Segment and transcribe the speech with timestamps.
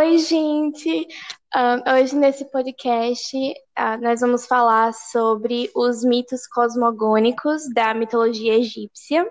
[0.00, 1.08] Oi, gente!
[1.94, 9.30] Hoje nesse podcast uh, nós vamos falar sobre os mitos cosmogônicos da mitologia egípcia.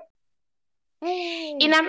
[1.02, 1.82] E na,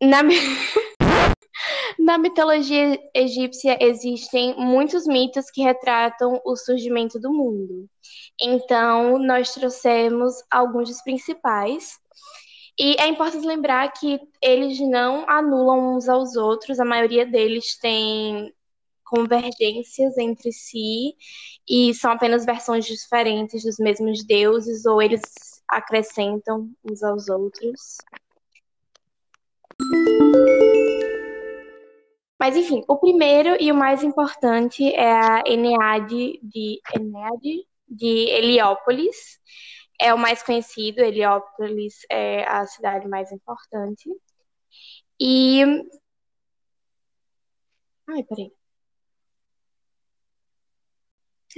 [0.00, 0.22] na,
[1.98, 7.90] na mitologia egípcia existem muitos mitos que retratam o surgimento do mundo.
[8.40, 11.98] Então, nós trouxemos alguns dos principais.
[12.78, 18.54] E é importante lembrar que eles não anulam uns aos outros, a maioria deles tem
[19.02, 21.16] convergências entre si
[21.66, 25.22] e são apenas versões diferentes dos mesmos deuses, ou eles
[25.68, 27.98] acrescentam uns aos outros.
[32.38, 39.40] Mas enfim, o primeiro e o mais importante é a Eneade de Eneade de Heliópolis.
[40.00, 44.10] É o mais conhecido, Heliópolis é a cidade mais importante.
[45.20, 45.62] E
[48.08, 48.52] Ai, peraí.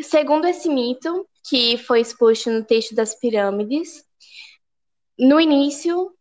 [0.03, 4.05] Segundo esse mito, que foi exposto no texto das pirâmides,
[5.19, 6.15] no início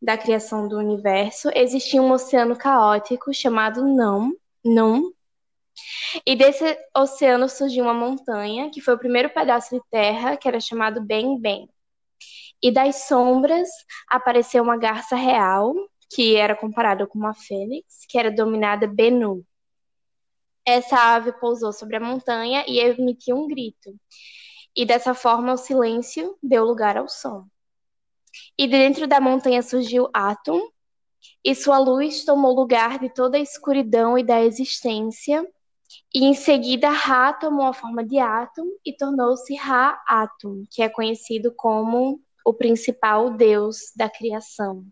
[0.00, 5.13] da criação do universo, existia um oceano caótico chamado Não, Não.
[6.26, 10.60] E desse oceano surgiu uma montanha, que foi o primeiro pedaço de terra, que era
[10.60, 11.68] chamado Ben Ben.
[12.62, 13.68] E das sombras
[14.08, 15.74] apareceu uma garça real,
[16.14, 19.44] que era comparada com uma fênix, que era dominada Benu.
[20.64, 23.94] Essa ave pousou sobre a montanha e emitiu um grito.
[24.74, 27.46] E dessa forma o silêncio deu lugar ao som.
[28.58, 30.60] E dentro da montanha surgiu Atum,
[31.44, 35.46] e sua luz tomou lugar de toda a escuridão e da existência.
[36.14, 41.52] E em seguida Ra tomou a forma de Atum e tornou-se Ra-Atum, que é conhecido
[41.56, 44.84] como o principal deus da criação.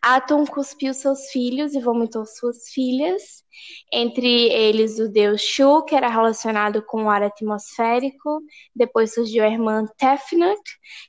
[0.00, 3.44] Atum cuspiu seus filhos e vomitou suas filhas,
[3.92, 8.40] entre eles o deus Shu, que era relacionado com o ar atmosférico.
[8.74, 10.60] Depois surgiu a irmã Tefnut,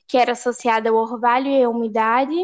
[0.06, 2.36] que era associada ao orvalho e à umidade.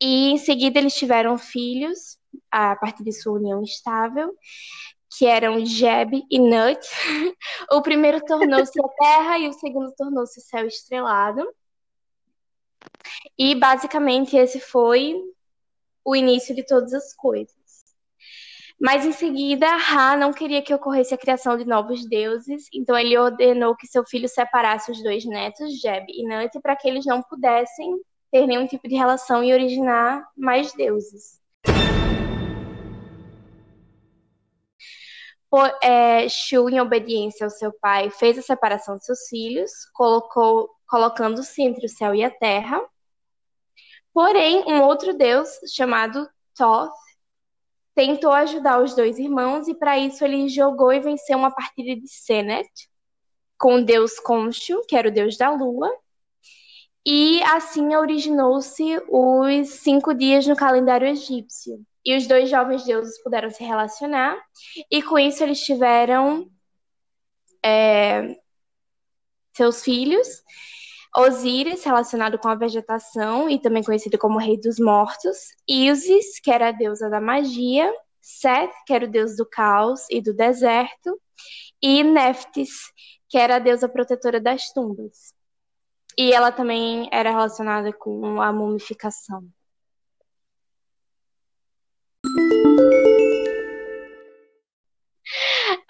[0.00, 2.18] E em seguida eles tiveram filhos,
[2.50, 4.34] a partir de sua união estável,
[5.10, 6.80] que eram Jeb e Nut.
[7.72, 11.46] o primeiro tornou-se a terra e o segundo tornou-se o céu estrelado.
[13.38, 15.20] E basicamente esse foi
[16.04, 17.58] o início de todas as coisas.
[18.80, 23.18] Mas em seguida, Ra não queria que ocorresse a criação de novos deuses, então ele
[23.18, 27.22] ordenou que seu filho separasse os dois netos, Jeb e Nut, para que eles não
[27.22, 28.00] pudessem
[28.30, 31.39] ter nenhum tipo de relação e originar mais deuses.
[35.50, 40.70] Por, é, Shu, em obediência ao seu pai, fez a separação de seus filhos, colocou,
[40.88, 42.80] colocando-se entre o céu e a terra,
[44.12, 46.92] Porém, um outro deus chamado Thoth
[47.94, 52.08] tentou ajudar os dois irmãos e para isso ele jogou e venceu uma partida de
[52.08, 52.68] Senet
[53.58, 55.90] com o deus Khonshu, que era o deus da lua.
[57.06, 61.84] E assim originou-se os cinco dias no calendário egípcio.
[62.04, 64.38] E os dois jovens deuses puderam se relacionar,
[64.90, 66.50] e com isso eles tiveram
[67.62, 68.36] é,
[69.54, 70.42] seus filhos.
[71.16, 76.68] Osíris, relacionado com a vegetação e também conhecido como Rei dos Mortos, Isis, que era
[76.68, 81.20] a deusa da magia, Seth, que era o deus do caos e do deserto,
[81.82, 82.92] e Neftis,
[83.28, 85.34] que era a deusa protetora das tumbas.
[86.16, 89.48] E ela também era relacionada com a mumificação.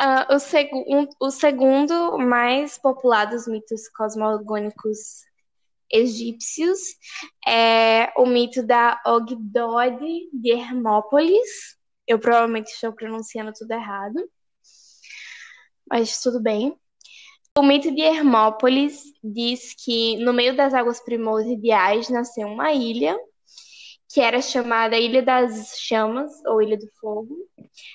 [0.01, 5.27] Uh, o, seg um, o, segundo mais popular dos mitos cosmogônicos
[5.93, 6.79] egípcios
[7.47, 11.77] é o mito da Ogdode de Hermópolis.
[12.07, 14.27] Eu provavelmente estou pronunciando tudo errado,
[15.87, 16.75] mas tudo bem.
[17.59, 23.19] O mito de Hermópolis diz que no meio das águas primordiais nasceu uma ilha
[24.13, 27.37] que era chamada Ilha das Chamas, ou Ilha do Fogo,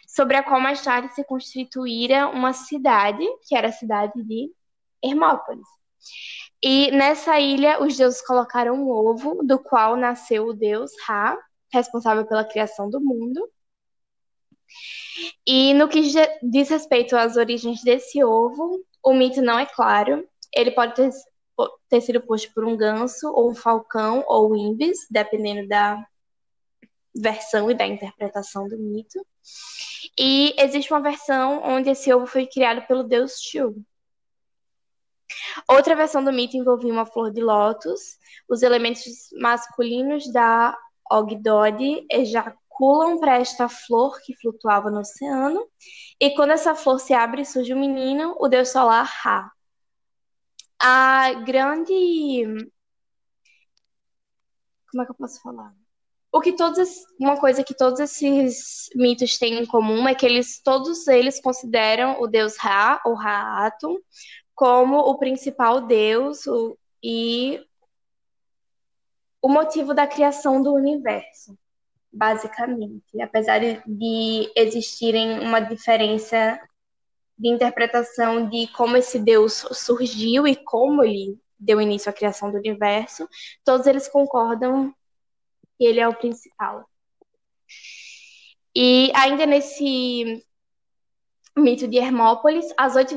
[0.07, 4.49] sobre a qual mais tarde se constituíra uma cidade, que era a cidade de
[5.03, 5.67] Hermópolis.
[6.63, 11.37] E nessa ilha, os deuses colocaram um ovo, do qual nasceu o deus Ra,
[11.71, 13.49] responsável pela criação do mundo.
[15.45, 16.01] E no que
[16.41, 20.25] diz respeito às origens desse ovo, o mito não é claro.
[20.55, 21.09] Ele pode ter
[21.89, 26.05] ter sido posto por um ganso, ou um falcão, ou um ibis, dependendo da
[27.15, 29.25] versão e da interpretação do mito.
[30.19, 33.75] E existe uma versão onde esse ovo foi criado pelo deus Shu.
[35.67, 38.17] Outra versão do mito envolvia uma flor de lótus,
[38.47, 39.03] os elementos
[39.39, 40.77] masculinos da
[41.09, 42.05] Ogdode
[42.75, 45.65] circulam para esta flor que flutuava no oceano.
[46.19, 49.51] E quando essa flor se abre, surge um menino, o deus solar Ra.
[50.87, 52.69] A grande.
[54.91, 55.73] Como é que eu posso falar?
[56.31, 56.87] O que todos,
[57.19, 62.21] uma coisa que todos esses mitos têm em comum é que eles, todos eles consideram
[62.21, 63.97] o deus Ra, ou Raatum,
[64.53, 67.59] como o principal deus o, e
[69.41, 71.57] o motivo da criação do universo,
[72.13, 73.19] basicamente.
[73.19, 76.59] Apesar de existirem uma diferença
[77.37, 82.57] de interpretação de como esse Deus surgiu e como ele deu início à criação do
[82.57, 83.27] universo,
[83.63, 84.93] todos eles concordam
[85.77, 86.85] que ele é o principal.
[88.75, 90.43] E ainda nesse
[91.57, 93.15] mito de Hermópolis, as oito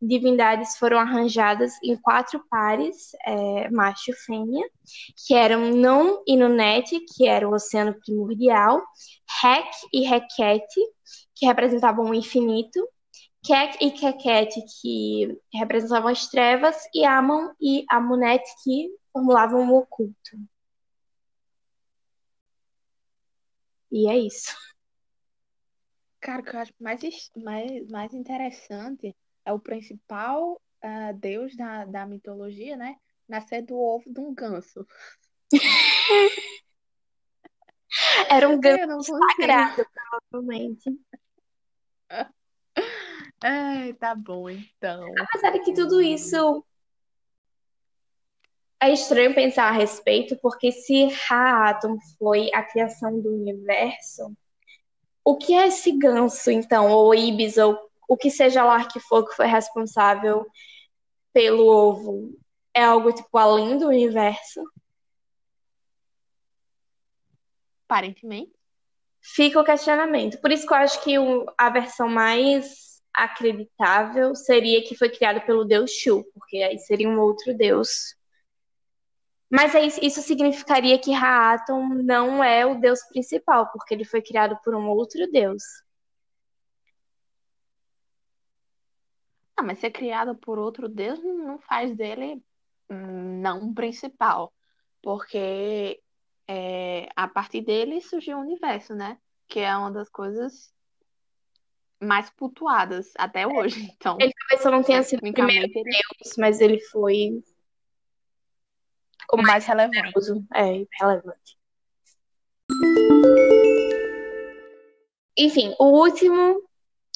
[0.00, 4.68] divindades foram arranjadas em quatro pares, é, macho e fêmea,
[5.26, 8.82] que eram Non e Nunete, que era o oceano primordial,
[9.42, 10.80] Hek e Hekete,
[11.34, 12.86] que representavam o infinito,
[13.44, 20.38] Kek e Kekete, que representavam as trevas, e Amon e Amunet, que formulavam o oculto.
[23.92, 24.56] E é isso.
[26.20, 27.00] Cara, o que eu acho mais,
[27.36, 29.14] mais, mais interessante
[29.44, 32.96] é o principal uh, deus da, da mitologia, né?
[33.28, 34.86] Nascer do ovo de um ganso.
[38.30, 39.86] Era um ganso sagrado,
[40.30, 40.90] provavelmente.
[43.46, 45.04] Ai, tá bom, então.
[45.20, 46.64] Apesar de que tudo isso
[48.80, 54.34] é estranho pensar a respeito, porque se Raatum foi a criação do universo,
[55.22, 56.90] o que é esse ganso, então?
[56.90, 60.46] Ou Ibis, ou o que seja lá que for que foi responsável
[61.30, 62.34] pelo ovo?
[62.72, 64.62] É algo, tipo, além do universo?
[67.86, 68.54] Aparentemente.
[69.20, 70.40] Fica o questionamento.
[70.40, 71.14] Por isso que eu acho que
[71.58, 77.20] a versão mais acreditável seria que foi criado pelo deus Shu, porque aí seria um
[77.20, 78.16] outro deus
[79.54, 79.72] mas
[80.02, 84.88] isso significaria que Raaton não é o deus principal, porque ele foi criado por um
[84.88, 85.62] outro deus.
[89.56, 92.42] Ah, mas ser criado por outro deus não faz dele
[92.90, 94.52] hum, não principal,
[95.00, 96.02] porque
[96.48, 99.18] é, a partir dele surgiu o universo, né?
[99.46, 100.74] Que é uma das coisas
[102.00, 103.90] mais cultuadas até hoje.
[103.96, 107.42] Então, ele talvez só não tenha sido o primeiro deus, mas ele foi
[109.26, 110.12] como mais relevante.
[110.54, 111.58] É, relevante.
[115.36, 116.62] Enfim, o último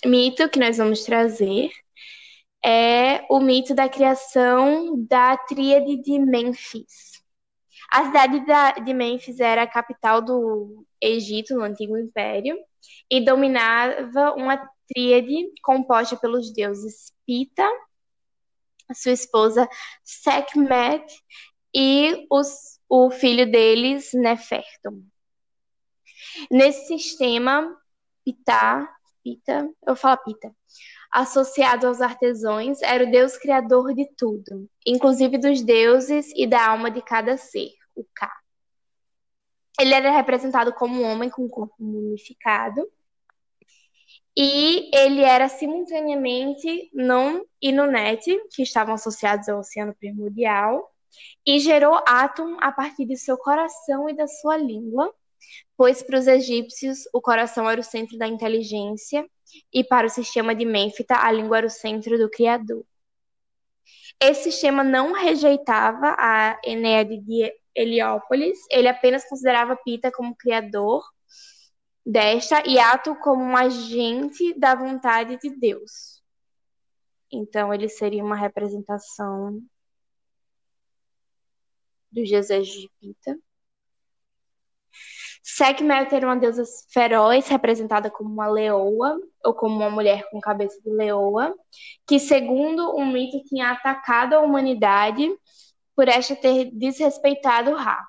[0.04, 1.70] mito que nós vamos trazer
[2.64, 7.22] é o mito da criação da tríade de Mênfis.
[7.90, 8.44] A cidade
[8.84, 12.58] de Mênfis era a capital do Egito, no Antigo Império,
[13.10, 17.68] e dominava uma tríade composta pelos deuses Pita,
[18.94, 19.68] sua esposa
[20.02, 21.04] Sekhmet
[21.74, 25.04] e os, o filho deles, Nefertum.
[26.50, 27.76] Nesse sistema,
[28.24, 28.88] Pita,
[29.22, 30.54] Pita, eu falo Pita,
[31.12, 36.90] associado aos artesãos, era o deus criador de tudo, inclusive dos deuses e da alma
[36.90, 38.30] de cada ser, o Ka.
[39.78, 42.88] Ele era representado como um homem com um corpo mumificado,
[44.36, 50.92] e ele era simultaneamente Non e Nunet, que estavam associados ao oceano primordial,
[51.44, 55.12] e gerou Atum a partir de seu coração e da sua língua,
[55.76, 59.28] pois para os egípcios o coração era o centro da inteligência
[59.72, 62.84] e para o sistema de Mênfita a língua era o centro do Criador.
[64.20, 71.04] Esse sistema não rejeitava a Enéade de Heliópolis, ele apenas considerava Pita como criador
[72.04, 76.20] desta e Ato como um agente da vontade de Deus.
[77.30, 79.62] Então ele seria uma representação
[82.10, 83.38] dos deuses de Pita.
[85.42, 90.80] Sekhmet era uma deusa feroz, representada como uma leoa, ou como uma mulher com cabeça
[90.82, 91.54] de leoa,
[92.06, 95.30] que, segundo um mito, tinha atacado a humanidade
[95.98, 98.06] por esta ter desrespeitado Ra.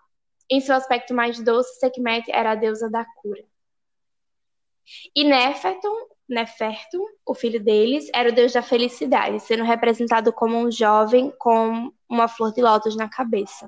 [0.47, 3.43] Em seu aspecto mais doce, Sekhmet era a deusa da cura.
[5.15, 10.71] E Nefertum, Nefertum, o filho deles, era o deus da felicidade, sendo representado como um
[10.71, 13.67] jovem com uma flor de lótus na cabeça.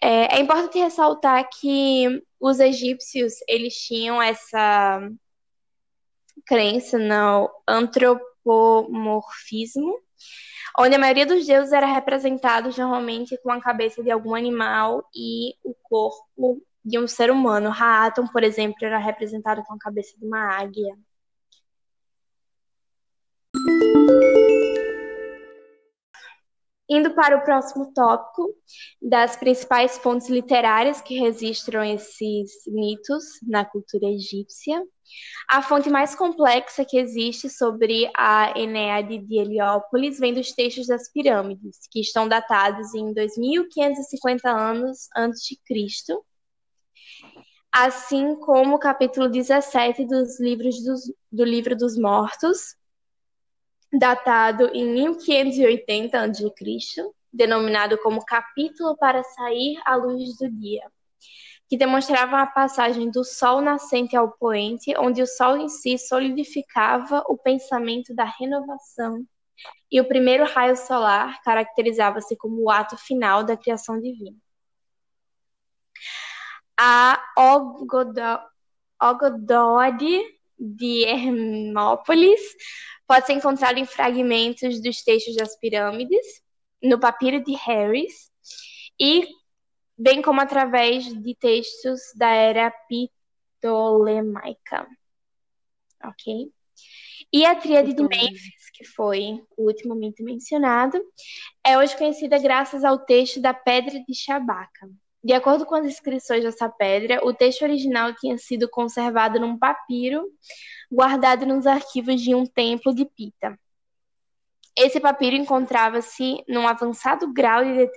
[0.00, 5.10] É, é importante ressaltar que os egípcios eles tinham essa
[6.46, 9.98] crença no antropomorfismo,
[10.78, 15.54] onde a maioria dos deuses era representado normalmente com a cabeça de algum animal e
[15.64, 17.70] o corpo de um ser humano.
[17.70, 20.96] Raaton, por exemplo, era representado com a cabeça de uma águia.
[26.88, 28.54] Indo para o próximo tópico,
[29.00, 34.82] das principais fontes literárias que registram esses mitos na cultura egípcia.
[35.48, 41.10] A fonte mais complexa que existe sobre a Enéade de Heliópolis vem dos textos das
[41.10, 46.24] pirâmides, que estão datados em 2550 anos antes de Cristo,
[47.72, 52.76] assim como o capítulo 17 dos livros dos, do Livro dos Mortos,
[53.92, 60.90] datado em 1580 a.C., denominado como Capítulo para Sair à Luz do Dia,
[61.68, 67.22] que demonstrava a passagem do sol nascente ao poente, onde o sol em si solidificava
[67.28, 69.24] o pensamento da renovação,
[69.90, 74.36] e o primeiro raio solar caracterizava-se como o ato final da criação divina.
[76.78, 77.22] A
[78.98, 80.22] Ogodode
[80.58, 82.40] de Hermópolis
[83.06, 86.42] pode ser encontrado em fragmentos dos textos das pirâmides,
[86.82, 88.30] no papiro de Harris,
[88.98, 89.28] e
[89.96, 92.72] bem como através de textos da era
[93.60, 94.86] ptolemaica.
[96.04, 96.52] Ok?
[97.32, 101.02] E a tríade de Mênfis, que foi o ultimamente mencionado,
[101.64, 104.90] é hoje conhecida graças ao texto da Pedra de Chabaca.
[105.24, 110.28] De acordo com as inscrições dessa pedra, o texto original tinha sido conservado num papiro
[110.90, 113.56] guardado nos arquivos de um templo de Pita.
[114.76, 117.88] Esse papiro encontrava-se num avançado grau de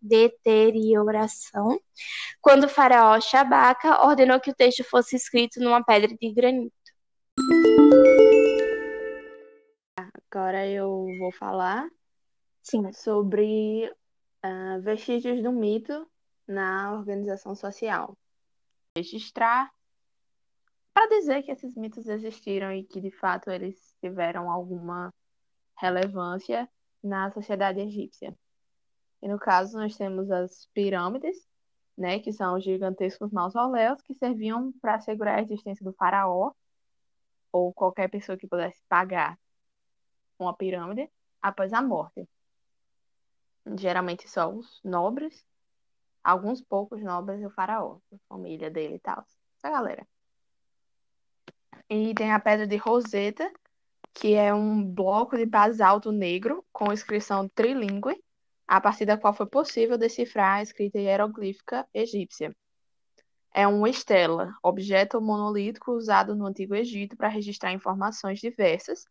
[0.00, 1.78] deterioração
[2.40, 6.74] quando o faraó Shabaka ordenou que o texto fosse escrito numa pedra de granito.
[9.96, 11.86] Agora eu vou falar
[12.62, 12.90] Sim.
[12.92, 13.92] sobre
[14.44, 16.10] uh, vestígios do mito
[16.46, 18.16] na organização social.
[18.96, 19.70] Registrar
[20.92, 25.12] para dizer que esses mitos existiram e que de fato eles tiveram alguma
[25.78, 26.68] relevância
[27.02, 28.36] na sociedade egípcia.
[29.22, 31.48] E no caso nós temos as pirâmides,
[31.96, 36.52] né, que são os gigantescos mausoléus que serviam para assegurar a existência do faraó
[37.50, 39.38] ou qualquer pessoa que pudesse pagar
[40.38, 42.28] uma pirâmide após a morte.
[43.78, 45.44] Geralmente só os nobres
[46.22, 49.24] alguns poucos nobres e o faraó, a família dele e tal.
[49.58, 50.06] Essa galera.
[51.88, 53.50] E tem a pedra de Roseta,
[54.14, 58.22] que é um bloco de basalto negro com inscrição trilingüe,
[58.66, 62.54] a partir da qual foi possível decifrar a escrita hieroglífica egípcia.
[63.54, 69.04] É uma estela, objeto monolítico usado no Antigo Egito para registrar informações diversas,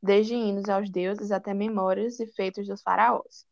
[0.00, 3.47] desde hinos aos deuses até memórias e feitos dos faraós.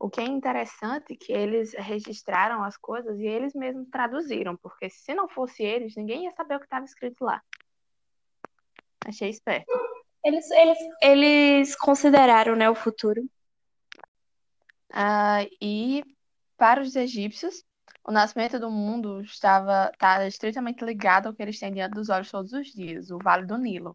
[0.00, 4.88] O que é interessante é que eles registraram as coisas e eles mesmos traduziram, porque
[4.88, 7.42] se não fosse eles, ninguém ia saber o que estava escrito lá.
[9.04, 9.70] Achei esperto.
[10.24, 13.28] Eles, eles, eles consideraram né, o futuro.
[14.90, 16.02] Ah, e
[16.56, 17.62] para os egípcios,
[18.02, 22.30] o nascimento do mundo estava tá estritamente ligado ao que eles têm diante dos olhos
[22.30, 23.94] todos os dias, o Vale do Nilo.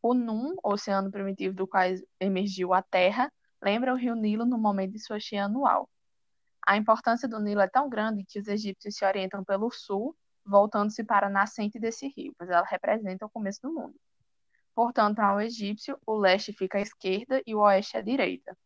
[0.00, 1.84] O Num, oceano primitivo do qual
[2.18, 3.30] emergiu a Terra,
[3.62, 5.88] lembra o rio Nilo no momento de sua cheia anual.
[6.66, 11.04] A importância do Nilo é tão grande que os egípcios se orientam pelo sul, voltando-se
[11.04, 13.94] para a nascente desse rio, pois ela representa o começo do mundo.
[14.74, 18.56] Portanto, ao egípcio, o leste fica à esquerda e o oeste à direita.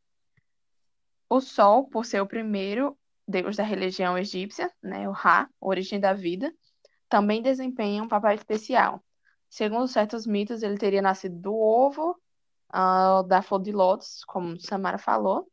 [1.29, 2.97] O Sol, por ser o primeiro
[3.27, 6.53] deus da religião egípcia, né, o Ra, origem da vida,
[7.09, 9.03] também desempenha um papel especial.
[9.49, 12.21] Segundo certos mitos, ele teria nascido do ovo
[12.73, 15.49] uh, da flor de lótus, como Samara falou.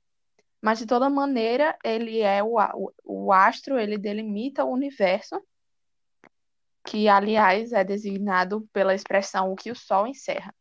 [0.62, 5.42] Mas, de toda maneira, ele é o, o, o astro, ele delimita o universo,
[6.86, 10.54] que, aliás, é designado pela expressão o que o Sol encerra.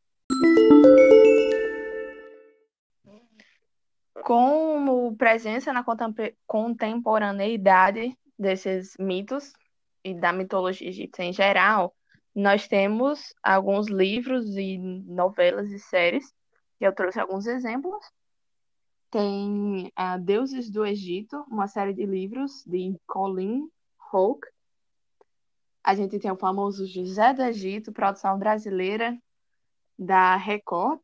[4.23, 5.85] Como presença na
[6.47, 9.53] contemporaneidade desses mitos
[10.05, 11.95] e da mitologia egípcia em geral,
[12.35, 16.33] nós temos alguns livros e novelas e séries
[16.81, 18.03] eu trouxe alguns exemplos.
[19.11, 23.69] Tem uh, Deuses do Egito, uma série de livros de Colin
[24.11, 24.49] Hawke.
[25.85, 29.19] A gente tem o famoso José do Egito, produção brasileira
[29.99, 31.01] da Record.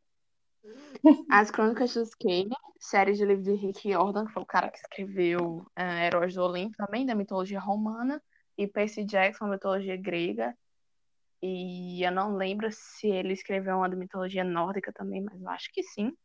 [1.31, 4.79] As Crônicas dos Kenya, série de livros de Rick Jordan, que foi o cara que
[4.79, 8.23] escreveu uh, Heróis do Olimpo, também da mitologia romana,
[8.57, 10.57] e Percy Jackson, mitologia grega.
[11.43, 15.73] E eu não lembro se ele escreveu uma de mitologia nórdica também, mas eu acho
[15.73, 16.17] que sim.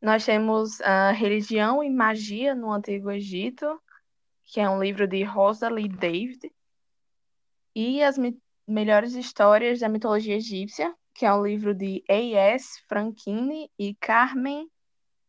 [0.00, 3.80] Nós temos a religião e magia no Antigo Egito,
[4.44, 6.52] que é um livro de Rosalie David,
[7.74, 8.16] e As
[8.66, 12.80] Melhores Histórias da Mitologia Egípcia, que é um livro de A.S.
[12.86, 14.70] Franchini e Carmen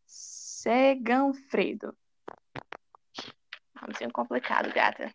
[0.06, 1.96] Seganfredo.
[3.74, 5.12] Nomezinho complicado, gata.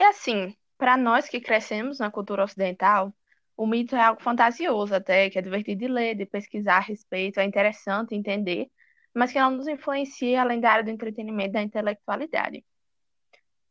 [0.00, 3.14] E assim, para nós que crescemos na cultura ocidental,
[3.54, 7.38] o mito é algo fantasioso até, que é divertido de ler, de pesquisar a respeito,
[7.38, 8.70] é interessante entender,
[9.14, 12.64] mas que não nos influencia além da área do entretenimento e da intelectualidade.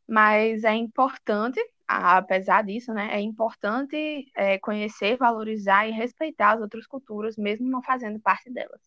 [0.07, 6.85] Mas é importante, apesar disso, né, é importante é, conhecer, valorizar e respeitar as outras
[6.85, 8.81] culturas, mesmo não fazendo parte delas.